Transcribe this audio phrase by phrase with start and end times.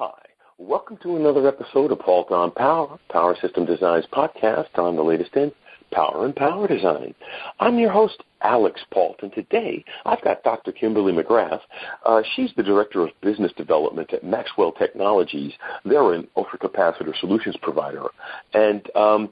[0.00, 0.14] Hi.
[0.56, 5.36] Welcome to another episode of Pault on Power, Power System Design's podcast on the latest
[5.36, 5.52] in
[5.92, 7.14] power and power design.
[7.58, 10.72] I'm your host, Alex Pault, and today I've got Dr.
[10.72, 11.60] Kimberly McGrath.
[12.06, 15.52] Uh, she's the Director of Business Development at Maxwell Technologies.
[15.84, 18.06] They're an ultracapacitor solutions provider.
[18.54, 19.28] And um,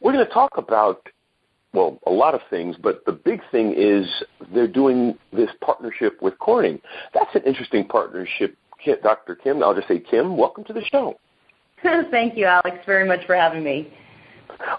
[0.00, 1.06] we're going to talk about
[1.72, 4.04] well, a lot of things, but the big thing is
[4.52, 6.80] they're doing this partnership with Corning.
[7.14, 8.56] That's an interesting partnership,
[9.02, 9.34] Dr.
[9.34, 9.62] Kim.
[9.62, 11.18] I'll just say, Kim, welcome to the show.
[12.10, 13.92] Thank you, Alex, very much for having me.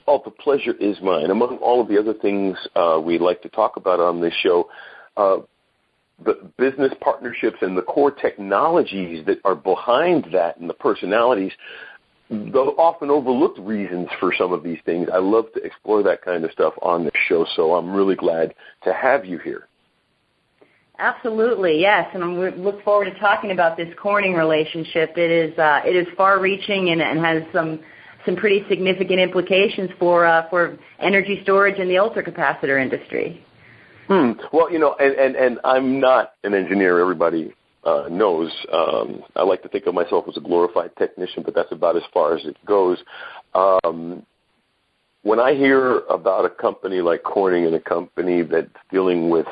[0.07, 1.31] Oh, the pleasure is mine.
[1.31, 4.69] Among all of the other things uh, we like to talk about on this show,
[5.17, 5.37] uh,
[6.23, 11.51] the business partnerships and the core technologies that are behind that and the personalities,
[12.29, 15.09] the often overlooked reasons for some of these things.
[15.11, 18.53] I love to explore that kind of stuff on the show, so I'm really glad
[18.83, 19.67] to have you here.
[21.01, 25.17] Absolutely, yes, and we look forward to talking about this Corning relationship.
[25.17, 27.79] It is uh, it is far-reaching and, and has some
[28.23, 33.43] some pretty significant implications for uh, for energy storage in the ultracapacitor industry.
[34.09, 34.33] Hmm.
[34.53, 36.99] Well, you know, and, and, and I'm not an engineer.
[36.99, 37.51] Everybody
[37.83, 38.51] uh, knows.
[38.71, 42.03] Um, I like to think of myself as a glorified technician, but that's about as
[42.13, 42.99] far as it goes.
[43.55, 44.23] Um,
[45.23, 49.47] when I hear about a company like Corning and a company that's dealing with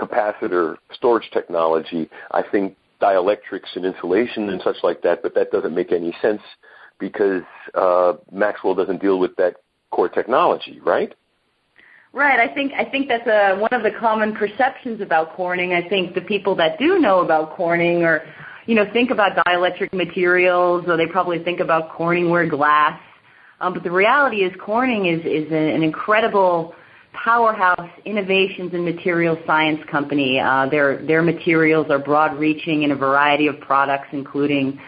[0.00, 5.74] capacitor storage technology, I think dielectrics and insulation and such like that, but that doesn't
[5.74, 6.42] make any sense
[6.98, 7.42] because
[7.74, 9.56] uh, Maxwell doesn't deal with that
[9.90, 11.14] core technology, right?
[12.12, 12.40] Right.
[12.40, 15.74] I think I think that's a, one of the common perceptions about Corning.
[15.74, 18.22] I think the people that do know about Corning or
[18.66, 23.00] you know think about dielectric materials or they probably think about Corningware glass.
[23.60, 26.74] Um, but the reality is Corning is is an incredible
[27.12, 30.38] powerhouse innovations and material science company.
[30.38, 34.80] Uh, their their materials are broad reaching in a variety of products, including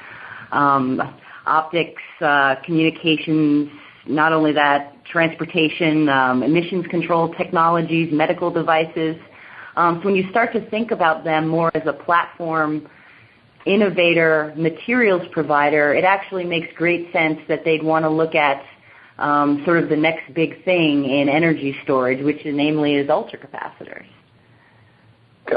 [0.52, 1.00] um,
[1.46, 3.70] optics, uh, communications,
[4.06, 9.16] not only that, transportation, um, emissions control technologies, medical devices.
[9.77, 12.86] Um, when you start to think about them more as a platform
[13.64, 18.62] innovator, materials provider, it actually makes great sense that they'd want to look at
[19.22, 24.06] um, sort of the next big thing in energy storage, which is namely is ultracapacitors.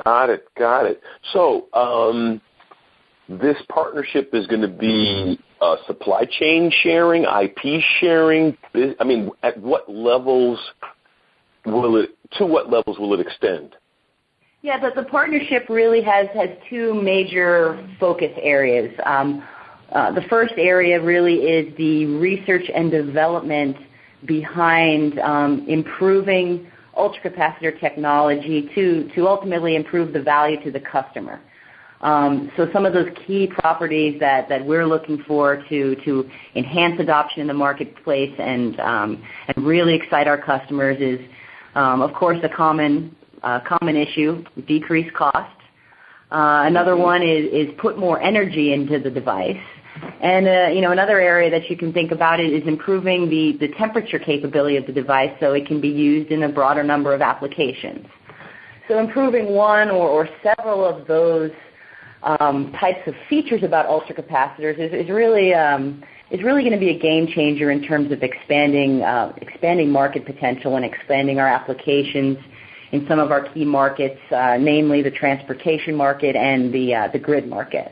[0.03, 0.45] Got it.
[0.57, 1.01] Got it.
[1.33, 2.41] So um,
[3.27, 8.57] this partnership is going to be uh, supply chain sharing, IP sharing.
[8.99, 10.59] I mean, at what levels
[11.65, 12.11] will it?
[12.37, 13.75] To what levels will it extend?
[14.61, 18.93] Yeah, the, the partnership really has has two major focus areas.
[19.05, 19.43] Um,
[19.91, 23.77] the first area really is the research and development
[24.25, 31.41] behind um, improving ultracapacitor technology to, ultimately improve the value to the customer.
[32.01, 37.47] Um, so some of those key properties that, we're looking for to, enhance adoption in
[37.47, 41.19] the marketplace and, um, and really excite our customers is,
[41.75, 45.51] of course, a common, uh, common issue, decrease cost.
[46.31, 49.57] Uh, another one is put more energy into the device.
[50.21, 53.67] And uh, you know, another area that you can think about it is improving the,
[53.77, 57.21] temperature capability of the device so it can be used in a broader number of
[57.21, 58.05] applications.
[58.87, 61.51] So improving one or, several of those
[62.23, 67.27] um, types of features about ultracapacitors is, is really um, going to be a game
[67.27, 72.37] changer in terms of expanding uh, expanding market potential and expanding our applications
[72.91, 77.47] in some of our key markets, uh, namely the transportation market and the the grid
[77.47, 77.91] market.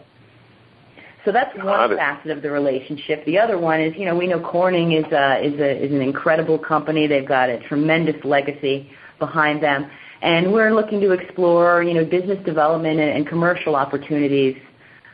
[1.25, 3.25] So that's one facet of the relationship.
[3.25, 6.01] The other one is, you know, we know Corning is a, is a is an
[6.01, 7.07] incredible company.
[7.07, 9.89] They've got a tremendous legacy behind them,
[10.21, 14.57] and we're looking to explore, you know, business development and, and commercial opportunities,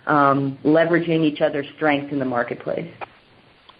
[0.07, 2.91] um, leveraging each other's strengths in the marketplace.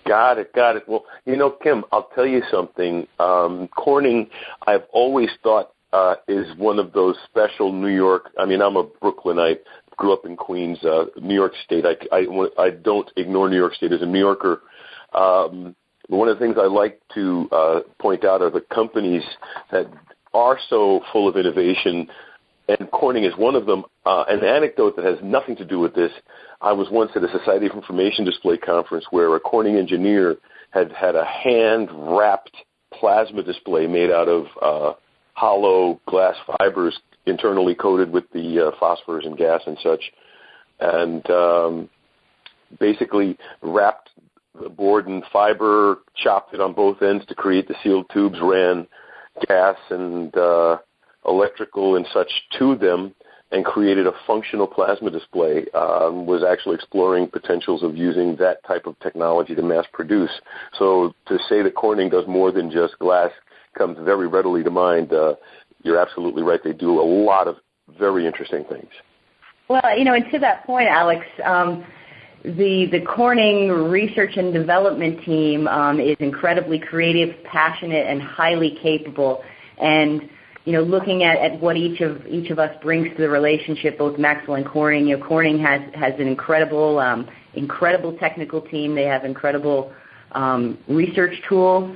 [0.08, 0.84] Got it, got it.
[0.88, 3.08] Well, you know, Kim, I'll tell you something.
[3.20, 4.28] Um, Corning,
[4.68, 8.32] I've always thought uh, is one of those special New York.
[8.38, 9.62] I mean, I'm a Brooklynite
[10.00, 11.86] grew up in Queens, uh, New York State.
[11.86, 12.26] I, I,
[12.58, 14.64] I don't ignore New York State as a New Yorker.
[15.14, 15.76] Um,
[16.08, 19.22] one of the things I like to uh, point out are the companies
[19.72, 19.86] that
[20.34, 22.08] are so full of innovation,
[22.68, 23.84] and Corning is one of them.
[24.06, 26.12] Uh, an anecdote that has nothing to do with this.
[26.62, 30.38] I was once at a Society of Information Display conference where a Corning engineer
[30.72, 32.56] had had a hand-wrapped
[32.94, 34.94] plasma display made out of uh,
[35.34, 37.00] hollow glass fibers
[37.30, 40.02] internally coated with the uh, phosphorus and gas and such,
[40.80, 41.90] and um,
[42.80, 44.10] basically wrapped
[44.62, 48.88] the board in fiber, chopped it on both ends to create the sealed tubes, ran
[49.48, 50.78] gas and uh,
[51.26, 53.14] electrical and such to them,
[53.52, 58.86] and created a functional plasma display, um, was actually exploring potentials of using that type
[58.86, 60.32] of technology to mass produce.
[60.78, 63.32] So to say that Corning does more than just glass
[63.78, 65.14] comes very readily to mind.
[65.14, 65.36] Uh,
[65.84, 66.60] you're absolutely right.
[66.64, 67.58] They do a lot of
[67.98, 68.90] very interesting things.
[69.68, 71.86] Well, you know, and to that point, Alex, um,
[72.44, 79.44] the the Corning research and development team um, is incredibly creative, passionate, and highly capable.
[79.78, 80.30] And
[80.66, 83.98] you know, looking at, at what each of each of us brings to the relationship,
[83.98, 85.08] both Maxwell and Corning.
[85.08, 88.96] You know, Corning has has an incredible um, incredible technical team.
[88.96, 89.92] They have incredible
[90.32, 91.96] um, research tools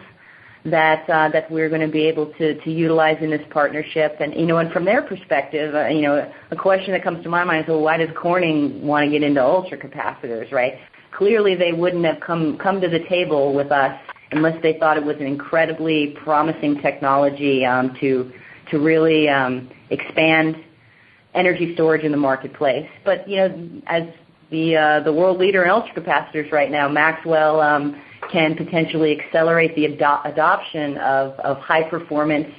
[0.65, 4.17] that uh, that we're going to be able to utilize in this partnership.
[4.19, 4.33] And
[4.71, 8.09] from their perspective, uh, a question that comes to my mind is, well, why does
[8.15, 10.75] Corning want to get into ultracapacitors, right?
[11.11, 13.99] Clearly, they wouldn't have come to the table with us
[14.31, 18.31] unless they thought it was an incredibly promising technology um, to
[18.71, 20.55] really um, expand
[21.35, 22.89] energy storage in the marketplace.
[23.05, 23.19] But
[23.87, 24.03] as
[24.49, 28.01] the uh, the world leader in ultracapacitors right now, Maxwell um,
[28.33, 32.49] can potentially accelerate the adoption of, of high performance,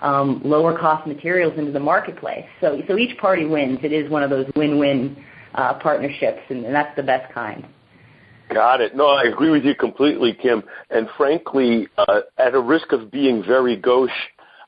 [0.00, 2.46] um, lower cost materials into the marketplace.
[2.62, 3.80] Each party wins.
[3.82, 5.22] It is one of those win-win
[5.54, 7.66] uh, partnerships, and, that's the best kind.
[8.54, 8.94] Got it.
[8.94, 10.62] No, I agree with you completely, Kim.
[10.90, 14.10] And frankly, uh, at a risk of being very gauche,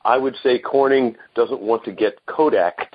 [0.03, 2.93] I would say Corning doesn't want to get Kodaked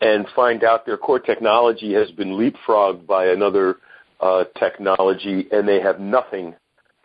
[0.00, 3.76] and find out their core technology has been leapfrogged by another
[4.20, 6.54] uh, technology and they have nothing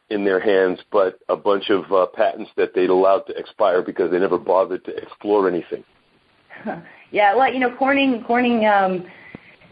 [0.10, 4.12] in their hands but a bunch of uh, patents that they'd allowed to expire because
[4.12, 5.84] they never bothered to explore anything.
[7.12, 9.04] Yeah, well, you know, Corning, Corning, um,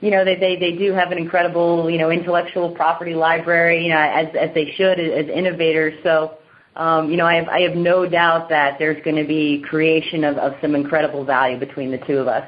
[0.02, 3.90] you know, they, they they do have an incredible, you know, intellectual property library, you
[3.90, 5.94] know, as as they should as innovators.
[6.04, 6.38] So,
[6.76, 10.24] um, you know, I have I have no doubt that there's going to be creation
[10.24, 12.48] of, of some incredible value between the two of us.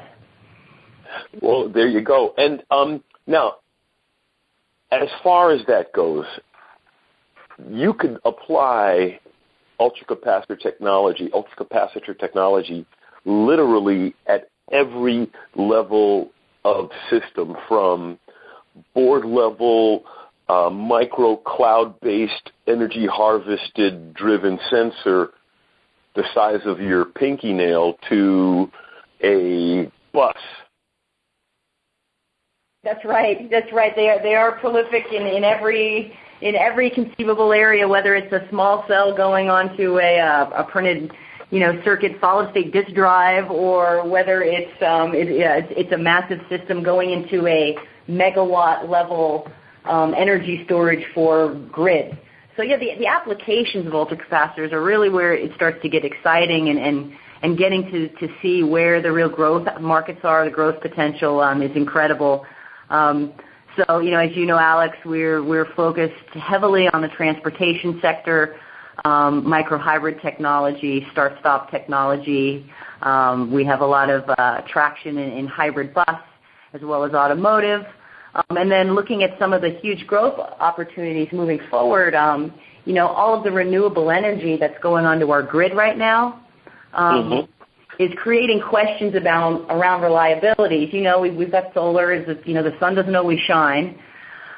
[1.40, 2.34] Well, there you go.
[2.36, 3.56] And um, now,
[4.92, 6.24] as far as that goes,
[7.68, 9.20] you could apply
[9.80, 12.86] ultracapacitor technology, ultracapacitor technology,
[13.24, 16.30] literally at every level
[16.64, 18.18] of system, from
[18.94, 20.04] board level,
[20.48, 25.30] uh, micro cloud based energy harvested driven sensor
[26.16, 28.70] the size of your pinky nail to
[29.22, 30.36] a bus.
[32.82, 33.50] That's right.
[33.50, 33.94] That's right.
[33.94, 38.48] They are they are prolific in, in every in every conceivable area, whether it's a
[38.48, 41.12] small cell going onto a, uh, a printed
[41.50, 45.92] you know, circuit solid state disk drive or whether it's, um, it, yeah, it's, it's
[45.92, 47.76] a massive system going into a
[48.08, 49.50] megawatt level
[49.84, 52.16] um, energy storage for grid.
[52.56, 56.68] So yeah, the, the applications of ultracapacitors are really where it starts to get exciting
[56.68, 57.12] and, and,
[57.42, 61.62] and getting to, to see where the real growth markets are, the growth potential um,
[61.62, 62.46] is incredible.
[62.90, 63.32] Um,
[63.76, 68.56] so, you know, as you know, Alex, we're we're focused heavily on the transportation sector,
[69.04, 72.68] um, microhybrid technology, start-stop technology.
[73.02, 76.20] Um, we have a lot of uh, traction in, hybrid bus
[76.74, 77.86] as well as automotive.
[78.50, 82.14] And then looking at some of the huge growth opportunities moving forward,
[82.84, 86.40] you know, all of the renewable energy that's going onto our grid right now.
[88.00, 90.88] Is creating questions about around reliability.
[90.90, 92.14] You know, we, we've got solar.
[92.14, 94.00] Is you know the sun doesn't always shine.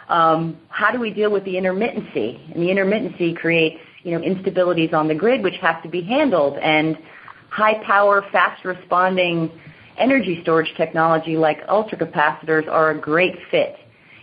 [0.08, 2.54] Um, how do we deal with the intermittency?
[2.54, 6.56] And the intermittency creates you know instabilities on the grid, which have to be handled.
[6.58, 6.96] And
[7.50, 9.50] high power, fast responding
[9.98, 13.74] energy storage technology like ultracapacitors are a great fit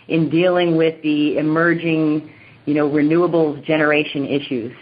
[0.08, 2.32] in dealing with the emerging
[2.65, 4.74] you know renewables generation issues.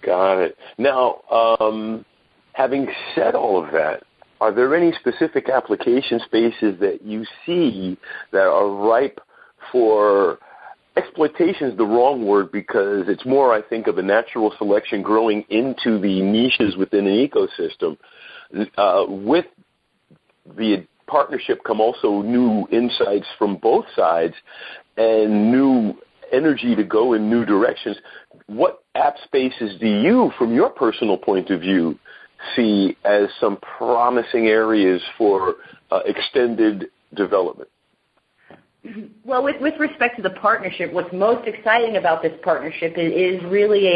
[0.00, 0.56] Got it.
[0.78, 2.06] Now, um,
[2.52, 4.02] Having said all of that,
[4.40, 7.96] are there any specific application spaces that you see
[8.32, 9.20] that are ripe
[9.70, 10.38] for
[10.96, 15.44] exploitation is the wrong word because it's more, I think, of a natural selection growing
[15.48, 17.96] into the niches within an ecosystem.
[18.76, 19.46] Uh, with
[20.56, 24.34] the partnership come also new insights from both sides
[24.96, 25.94] and new
[26.32, 27.96] energy to go in new directions.
[28.46, 31.98] What app spaces do you, from your personal point of view,
[32.56, 35.54] see as some promising areas for
[35.90, 37.68] uh, extended development?
[39.24, 43.86] Well, with, respect to the partnership, what's most exciting about this partnership is, really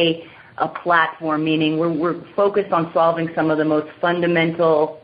[0.58, 5.00] a, platform, meaning we're, we're focused on solving some of the most fundamental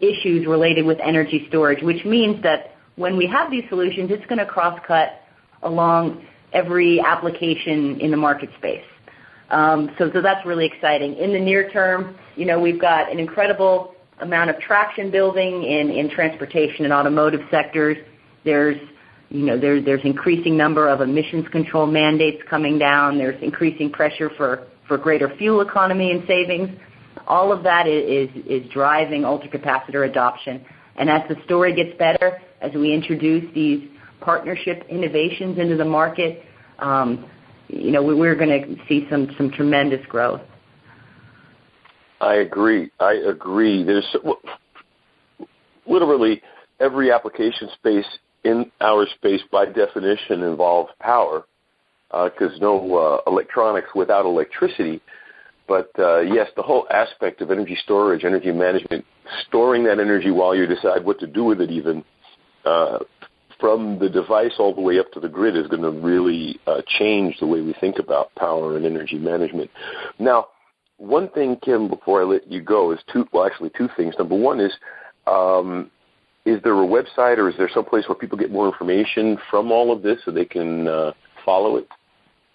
[0.00, 4.38] issues related with energy storage, which means that when we have these solutions, it's going
[4.38, 5.20] to cross-cut
[5.62, 6.24] along
[6.54, 8.84] every application in the market space.
[9.50, 11.16] Um, that's really exciting.
[11.16, 16.10] In the near term, you know, we've got an incredible amount of traction building in,
[16.10, 17.96] transportation and automotive sectors.
[18.44, 18.78] There's
[19.30, 19.56] you know,
[20.04, 23.18] increasing number of emissions control mandates coming down.
[23.18, 24.66] There's increasing pressure for,
[24.98, 26.70] greater fuel economy and savings.
[27.26, 28.28] All of that is,
[28.70, 30.64] driving ultracapacitor adoption.
[30.96, 33.88] And as the story gets better, as we introduce these
[34.20, 36.44] partnership innovations into the market,
[36.78, 37.28] um,
[37.68, 40.40] we're going to see some some tremendous growth.
[42.20, 42.90] I agree.
[43.00, 43.84] I agree.
[43.84, 44.16] There's
[45.86, 46.42] literally
[46.80, 48.06] every application space
[48.44, 51.44] in our space, by definition, involves power
[52.10, 55.00] because uh, no uh, electronics without electricity.
[55.66, 59.04] But uh, yes, the whole aspect of energy storage, energy management,
[59.48, 62.04] storing that energy while you decide what to do with it, even
[63.60, 66.82] from the device all the way up to the grid, is going to really uh,
[66.98, 69.70] change the way we think about power and energy management.
[70.18, 70.48] Now,
[70.98, 73.26] one thing, Kim, before I let you go, is two.
[73.32, 74.14] Well, actually, two things.
[74.18, 74.72] Number one is,
[75.26, 75.90] um,
[76.44, 79.72] is there a website or is there some place where people get more information from
[79.72, 81.12] all of this so they can uh,
[81.44, 81.88] follow it?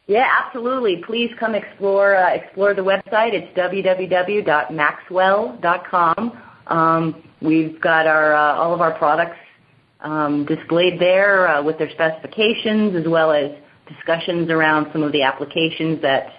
[0.07, 1.03] Yeah, absolutely.
[1.05, 3.33] Please come explore uh, explore the website.
[3.33, 6.41] It's www.maxwell.com.
[6.65, 9.37] Um, we've got our uh, all of our products
[10.45, 13.51] displayed there uh, with their specifications as well as
[13.87, 16.33] discussions around some of the applications that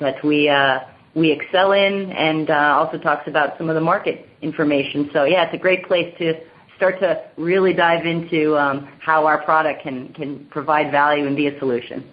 [0.00, 0.80] that we uh,
[1.14, 5.10] we excel in, and uh, also talks about some of the market information.
[5.12, 6.34] So yeah, it's a great place to
[6.76, 11.48] start to really dive into um, how our product can can provide value and be
[11.48, 12.10] a solution.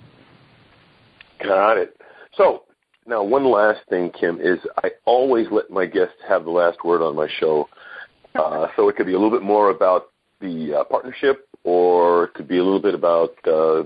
[1.41, 1.95] Got it.
[2.35, 2.63] So
[3.07, 7.01] now one last thing, Kim, is I always let my guests have the last word
[7.01, 7.69] on my show.
[8.75, 10.08] So it could be a little bit more about
[10.41, 13.83] the uh, partnership, or it could be a little bit about uh,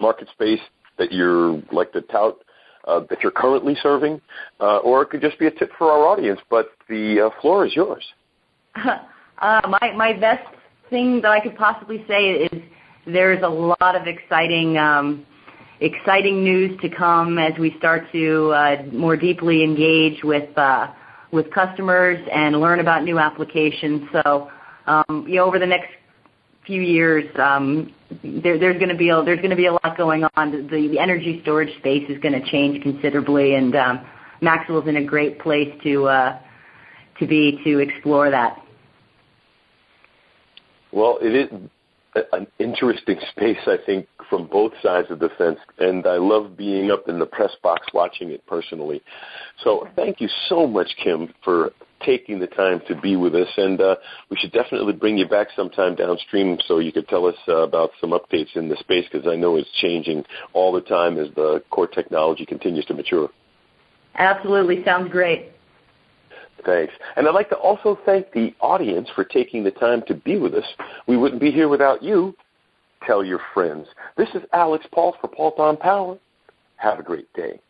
[0.00, 0.60] market space
[0.98, 2.38] that you're like to tout
[2.86, 4.20] uh, that you're currently serving,
[4.60, 6.40] or it could just be a tip for our audience.
[6.50, 8.04] But the floor is yours.
[9.42, 10.48] My my best
[10.88, 12.62] thing that I could possibly say is
[13.06, 15.26] there's a lot of exciting um,
[15.80, 20.48] exciting news to come as we start to more deeply engage with
[21.32, 24.08] with customers and learn about new applications.
[24.12, 24.50] So,
[24.86, 25.90] over the next
[26.66, 30.68] few years, um, there, there's going to be a, lot going on.
[30.68, 34.06] The, energy storage space is going to change considerably, and um,
[34.40, 36.38] Maxwell's in a great place uh,
[37.18, 38.62] to be to explore that.
[40.92, 46.06] Well, it is an interesting space, I think, from both sides of the fence, and
[46.06, 49.02] I love being up in the press box watching it personally.
[49.62, 51.72] So, thank you so much, Kim, for
[52.06, 53.48] taking the time to be with us.
[53.56, 53.96] And uh,
[54.30, 57.90] we should definitely bring you back sometime downstream so you could tell us uh, about
[58.00, 61.62] some updates in the space because I know it's changing all the time as the
[61.70, 63.28] core technology continues to mature.
[64.14, 64.84] Absolutely.
[64.84, 65.50] Sounds great.
[66.64, 66.94] Thanks.
[67.16, 70.54] And I'd like to also thank the audience for taking the time to be with
[70.54, 70.64] us.
[71.06, 72.34] We wouldn't be here without you.
[73.06, 73.86] Tell your friends.
[74.16, 76.18] This is Alex Pault for Paul Power.
[76.76, 77.60] Have a great day.